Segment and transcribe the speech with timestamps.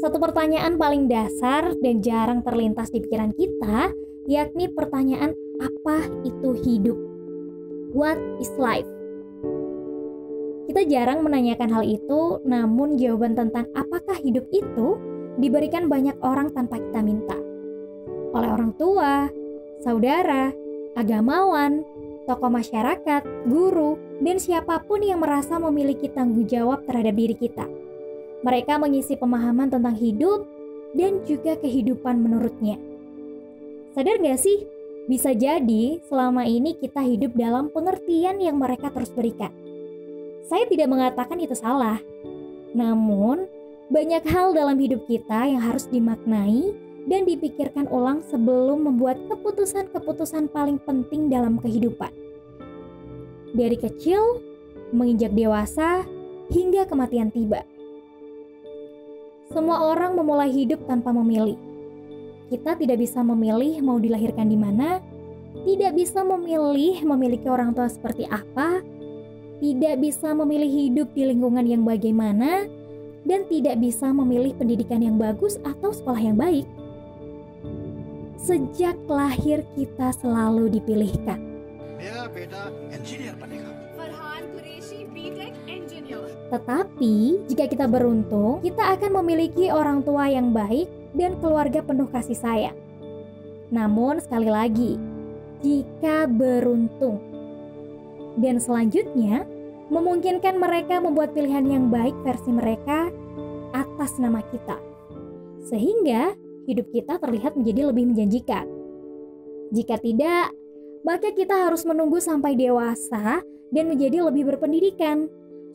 [0.00, 3.92] Satu pertanyaan paling dasar dan jarang terlintas di pikiran kita,
[4.24, 6.96] yakni pertanyaan apa itu hidup?
[7.92, 8.88] What is life?
[10.64, 14.96] Kita jarang menanyakan hal itu, namun jawaban tentang apakah hidup itu
[15.36, 17.36] diberikan banyak orang tanpa kita minta.
[18.32, 19.28] Oleh orang tua,
[19.84, 20.48] saudara,
[20.96, 21.84] agamawan,
[22.24, 23.20] tokoh masyarakat,
[23.52, 27.89] guru, dan siapa pun yang merasa memiliki tanggung jawab terhadap diri kita.
[28.40, 30.48] Mereka mengisi pemahaman tentang hidup
[30.96, 32.80] dan juga kehidupan menurutnya.
[33.92, 34.64] Sadar gak sih?
[35.10, 39.50] Bisa jadi selama ini kita hidup dalam pengertian yang mereka terus berikan.
[40.46, 41.98] Saya tidak mengatakan itu salah.
[42.70, 43.50] Namun,
[43.90, 46.70] banyak hal dalam hidup kita yang harus dimaknai
[47.10, 52.14] dan dipikirkan ulang sebelum membuat keputusan-keputusan paling penting dalam kehidupan.
[53.50, 54.38] Dari kecil,
[54.94, 56.06] menginjak dewasa,
[56.54, 57.66] hingga kematian tiba.
[59.50, 61.58] Semua orang memulai hidup tanpa memilih.
[62.54, 65.02] Kita tidak bisa memilih mau dilahirkan di mana,
[65.66, 68.78] tidak bisa memilih memiliki orang tua seperti apa,
[69.58, 72.70] tidak bisa memilih hidup di lingkungan yang bagaimana,
[73.26, 76.70] dan tidak bisa memilih pendidikan yang bagus atau sekolah yang baik.
[78.38, 81.42] Sejak lahir kita selalu dipilihkan.
[86.50, 92.34] Tetapi, jika kita beruntung, kita akan memiliki orang tua yang baik dan keluarga penuh kasih
[92.34, 92.78] sayang.
[93.70, 94.98] Namun, sekali lagi,
[95.62, 97.22] jika beruntung,
[98.38, 99.46] dan selanjutnya
[99.90, 103.10] memungkinkan mereka membuat pilihan yang baik versi mereka
[103.70, 104.78] atas nama kita,
[105.70, 106.34] sehingga
[106.66, 108.66] hidup kita terlihat menjadi lebih menjanjikan.
[109.70, 110.50] Jika tidak,
[111.06, 115.30] maka kita harus menunggu sampai dewasa dan menjadi lebih berpendidikan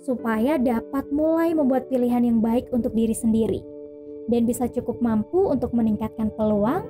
[0.05, 3.65] supaya dapat mulai membuat pilihan yang baik untuk diri sendiri
[4.29, 6.85] dan bisa cukup mampu untuk meningkatkan peluang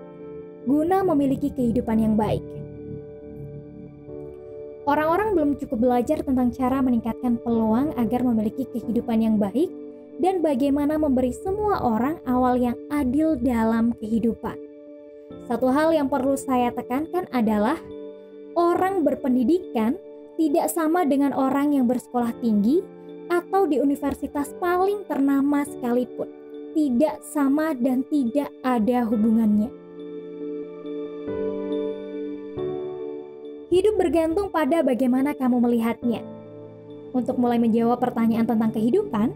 [0.68, 2.44] guna memiliki kehidupan yang baik.
[4.86, 9.72] Orang-orang belum cukup belajar tentang cara meningkatkan peluang agar memiliki kehidupan yang baik
[10.22, 14.54] dan bagaimana memberi semua orang awal yang adil dalam kehidupan.
[15.50, 17.82] Satu hal yang perlu saya tekankan adalah
[18.54, 19.98] orang berpendidikan
[20.38, 22.86] tidak sama dengan orang yang bersekolah tinggi
[23.30, 26.30] atau di universitas paling ternama sekalipun,
[26.76, 29.72] tidak sama dan tidak ada hubungannya.
[33.72, 36.24] Hidup bergantung pada bagaimana kamu melihatnya.
[37.12, 39.32] Untuk mulai menjawab pertanyaan tentang kehidupan,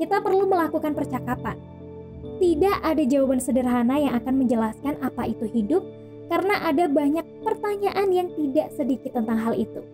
[0.00, 1.56] kita perlu melakukan percakapan.
[2.40, 5.82] Tidak ada jawaban sederhana yang akan menjelaskan apa itu hidup,
[6.32, 9.84] karena ada banyak pertanyaan yang tidak sedikit tentang hal itu.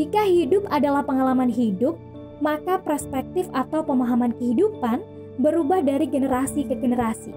[0.00, 2.00] Jika hidup adalah pengalaman hidup,
[2.40, 5.04] maka perspektif atau pemahaman kehidupan
[5.36, 7.28] berubah dari generasi ke generasi.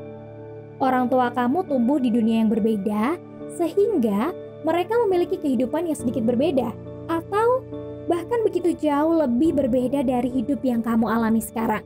[0.79, 3.19] Orang tua kamu tumbuh di dunia yang berbeda,
[3.59, 4.31] sehingga
[4.63, 6.71] mereka memiliki kehidupan yang sedikit berbeda,
[7.11, 7.67] atau
[8.07, 11.83] bahkan begitu jauh lebih berbeda dari hidup yang kamu alami sekarang.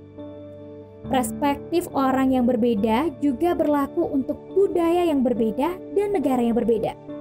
[1.09, 7.16] Perspektif orang yang berbeda juga berlaku untuk budaya yang berbeda dan negara yang berbeda.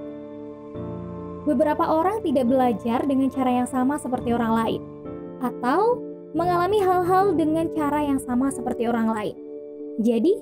[1.47, 4.81] Beberapa orang tidak belajar dengan cara yang sama seperti orang lain,
[5.39, 5.95] atau
[6.35, 9.31] mengalami hal-hal dengan cara yang sama seperti orang lain.
[10.03, 10.35] Jadi,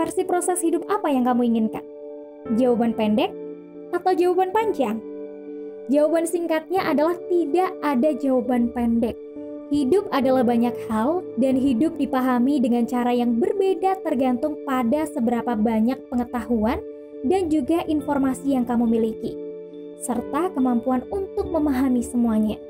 [0.00, 1.84] versi proses hidup apa yang kamu inginkan?
[2.56, 3.36] Jawaban pendek
[3.92, 4.96] atau jawaban panjang?
[5.92, 9.20] Jawaban singkatnya adalah tidak ada jawaban pendek.
[9.68, 16.00] Hidup adalah banyak hal, dan hidup dipahami dengan cara yang berbeda tergantung pada seberapa banyak
[16.08, 16.80] pengetahuan
[17.28, 19.43] dan juga informasi yang kamu miliki
[20.04, 22.60] serta kemampuan untuk memahami semuanya.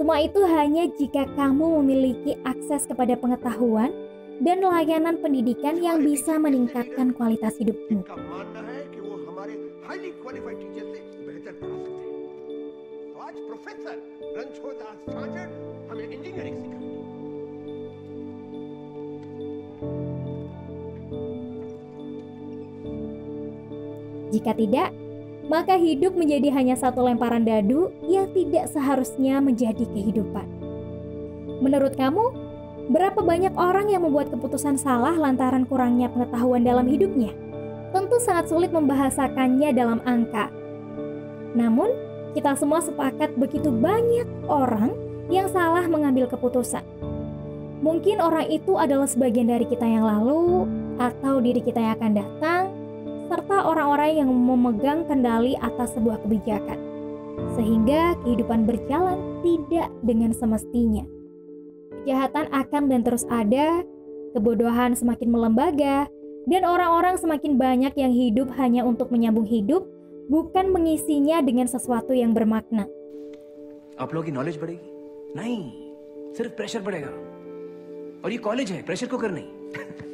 [0.00, 3.92] Semua itu hanya jika kamu memiliki akses kepada pengetahuan
[4.40, 8.08] dan layanan pendidikan yang bisa meningkatkan kualitas hidupmu.
[24.30, 24.88] Jika tidak,
[25.50, 30.46] maka hidup menjadi hanya satu lemparan dadu yang tidak seharusnya menjadi kehidupan.
[31.58, 32.30] Menurut kamu,
[32.86, 37.34] berapa banyak orang yang membuat keputusan salah lantaran kurangnya pengetahuan dalam hidupnya?
[37.90, 40.54] Tentu sangat sulit membahasakannya dalam angka.
[41.58, 41.90] Namun,
[42.30, 44.94] kita semua sepakat begitu banyak orang
[45.34, 46.86] yang salah mengambil keputusan.
[47.82, 50.70] Mungkin orang itu adalah sebagian dari kita yang lalu,
[51.02, 52.62] atau diri kita yang akan datang,
[53.29, 56.79] serta orang-orang yang memegang kendali atas sebuah kebijakan,
[57.57, 61.03] sehingga kehidupan berjalan tidak dengan semestinya.
[62.05, 63.81] Kejahatan akan dan terus ada,
[64.37, 66.05] kebodohan semakin melembaga,
[66.45, 69.89] dan orang-orang semakin banyak yang hidup hanya untuk menyambung hidup,
[70.29, 72.85] bukan mengisinya dengan sesuatu yang bermakna.
[73.95, 74.87] आप लोगों की नॉलेज बढ़ेगी
[75.39, 75.59] नहीं
[76.35, 77.11] सिर्फ प्रेशर बढ़ेगा
[78.23, 79.49] और ये कॉलेज है प्रेशर को कर नहीं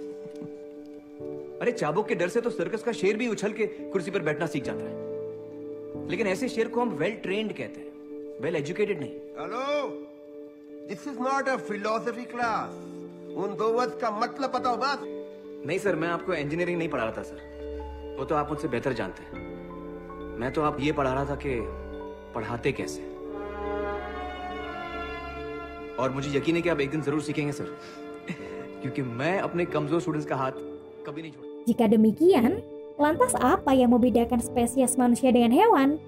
[1.62, 4.47] अरे चाबुक के डर से तो सर्कस का शेर भी उछल के कुर्सी पर बैठना
[4.47, 9.14] सीख जाता है। लेकिन ऐसे शेर को हम वेल ट्रेन्ड कहते हैं। वेल एजुकेटेड नहीं।
[9.38, 9.88] Hello
[10.88, 12.75] this is not a philosophy class
[13.37, 14.99] उन दो वर्ड्स का मतलब बताओ बस।
[15.67, 18.93] नहीं सर मैं आपको इंजीनियरिंग नहीं पढ़ा रहा था सर। वो तो आप मुझसे बेहतर
[18.93, 19.44] जानते हैं।
[20.41, 21.59] मैं तो आप ये पढ़ा रहा था कि
[22.35, 23.02] पढ़ाते कैसे
[25.97, 27.76] और मुझे यकीन है कि आप एक दिन ज़रूर सीखेंगे सर।
[28.82, 30.64] क्योंकि मैं अपने कमज़ोर स्टूडेंट्स का हाथ
[31.06, 32.63] कभी नहीं छोड़ Jika demikian,
[32.95, 35.99] lantas apa yang membedakan spesies manusia dengan hewan?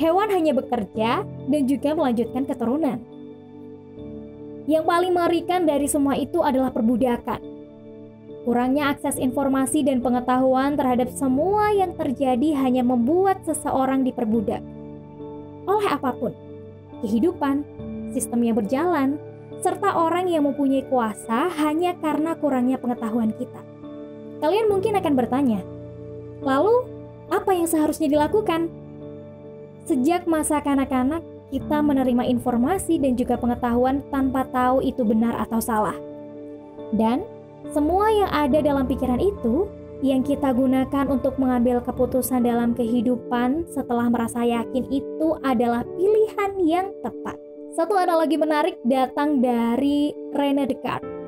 [0.00, 2.96] Hewan hanya bekerja dan juga melanjutkan keturunan.
[4.64, 7.44] Yang paling mengerikan dari semua itu adalah perbudakan.
[8.48, 14.64] Kurangnya akses informasi dan pengetahuan terhadap semua yang terjadi hanya membuat seseorang diperbudak.
[15.68, 16.32] Oleh apa pun,
[17.04, 17.60] kehidupan,
[18.16, 19.20] sistem yang berjalan,
[19.60, 23.71] serta orang yang mempunyai kuasa hanya karena kurangnya pengetahuan kita.
[24.42, 25.62] Kalian mungkin akan bertanya,
[26.42, 26.90] lalu
[27.30, 28.66] apa yang seharusnya dilakukan?
[29.86, 31.22] Sejak masa kanak-kanak,
[31.54, 35.94] kita menerima informasi dan juga pengetahuan tanpa tahu itu benar atau salah.
[36.90, 37.22] Dan
[37.70, 39.70] semua yang ada dalam pikiran itu
[40.02, 46.90] yang kita gunakan untuk mengambil keputusan dalam kehidupan setelah merasa yakin itu adalah pilihan yang
[47.06, 47.38] tepat.
[47.78, 51.21] Satu analogi menarik datang dari Rene Descartes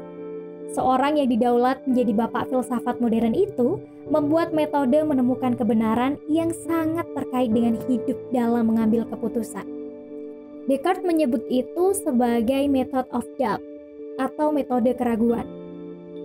[0.74, 3.78] seorang yang didaulat menjadi bapak filsafat modern itu
[4.10, 9.62] membuat metode menemukan kebenaran yang sangat terkait dengan hidup dalam mengambil keputusan.
[10.66, 13.62] Descartes menyebut itu sebagai method of doubt
[14.18, 15.46] atau metode keraguan.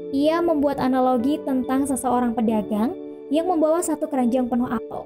[0.09, 2.97] Ia membuat analogi tentang seseorang pedagang
[3.29, 5.05] yang membawa satu keranjang penuh apel.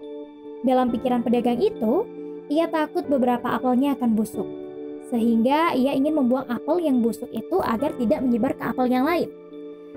[0.64, 2.08] Dalam pikiran pedagang itu,
[2.48, 4.63] ia takut beberapa apelnya akan busuk
[5.12, 9.30] sehingga ia ingin membuang apel yang busuk itu agar tidak menyebar ke apel yang lain.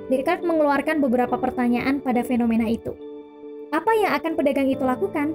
[0.07, 2.95] Descartes mengeluarkan beberapa pertanyaan pada fenomena itu.
[3.75, 5.35] Apa yang akan pedagang itu lakukan?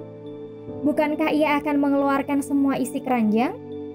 [0.86, 3.52] Bukankah ia akan mengeluarkan semua isi keranjang?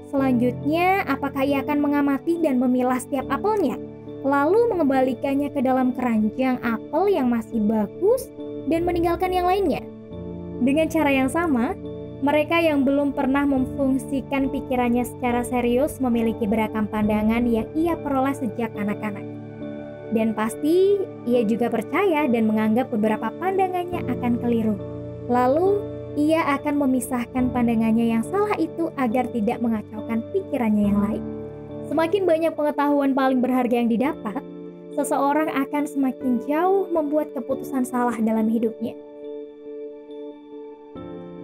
[0.08, 3.76] Selanjutnya, apakah ia akan mengamati dan memilah setiap apelnya?
[4.24, 8.32] Lalu mengembalikannya ke dalam keranjang apel yang masih bagus
[8.68, 9.84] dan meninggalkan yang lainnya?
[10.64, 11.76] Dengan cara yang sama,
[12.18, 18.74] mereka yang belum pernah memfungsikan pikirannya secara serius memiliki beragam pandangan yang ia peroleh sejak
[18.74, 19.22] anak-anak.
[20.18, 20.98] Dan pasti
[21.30, 24.76] ia juga percaya dan menganggap beberapa pandangannya akan keliru.
[25.30, 25.78] Lalu
[26.18, 31.24] ia akan memisahkan pandangannya yang salah itu agar tidak mengacaukan pikirannya yang lain.
[31.86, 34.42] Semakin banyak pengetahuan paling berharga yang didapat,
[34.98, 38.98] seseorang akan semakin jauh membuat keputusan salah dalam hidupnya.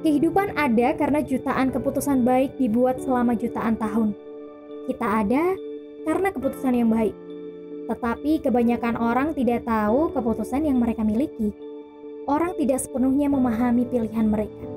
[0.04, 4.12] Kehidupan ada karena jutaan keputusan baik dibuat selama jutaan tahun.
[4.92, 5.56] Kita ada
[6.04, 7.16] karena keputusan yang baik.
[7.88, 11.56] Tetapi kebanyakan orang tidak tahu keputusan yang mereka miliki.
[12.28, 14.68] Orang tidak sepenuhnya memahami pilihan mereka.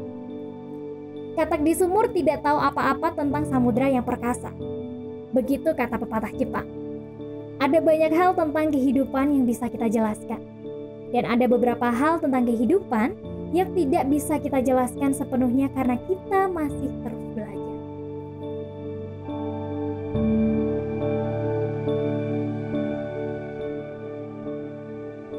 [1.34, 4.54] Katak di sumur tidak tahu apa-apa tentang samudera yang perkasa.
[5.34, 6.70] Begitu kata pepatah Jepang.
[7.58, 10.38] Ada banyak hal tentang kehidupan yang bisa kita jelaskan.
[11.10, 16.90] Dan ada beberapa hal tentang kehidupan yang tidak bisa kita jelaskan sepenuhnya karena kita masih
[17.04, 17.74] terus belajar.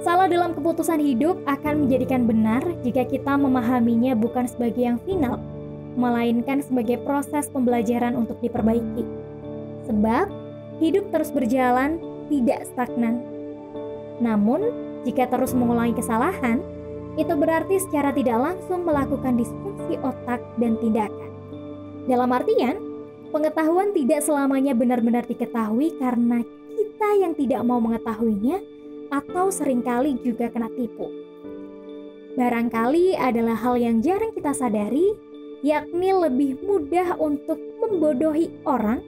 [0.07, 5.35] Salah dalam keputusan hidup akan menjadikan benar jika kita memahaminya bukan sebagai yang final,
[5.99, 9.03] melainkan sebagai proses pembelajaran untuk diperbaiki.
[9.91, 10.31] Sebab
[10.79, 11.99] hidup terus berjalan,
[12.31, 13.19] tidak stagnan.
[14.23, 14.71] Namun,
[15.03, 16.63] jika terus mengulangi kesalahan,
[17.17, 21.31] itu berarti secara tidak langsung melakukan disfungsi otak dan tindakan.
[22.05, 22.77] Dalam artian,
[23.33, 26.45] pengetahuan tidak selamanya benar-benar diketahui karena
[26.77, 28.61] kita yang tidak mau mengetahuinya
[29.09, 31.09] atau sering kali juga kena tipu.
[32.37, 35.09] Barangkali adalah hal yang jarang kita sadari,
[35.65, 39.01] yakni lebih mudah untuk membodohi orang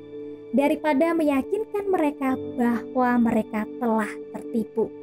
[0.49, 4.98] daripada meyakinkan mereka bahwa mereka telah tertipu.